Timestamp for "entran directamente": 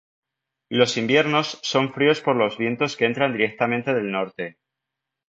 3.05-3.93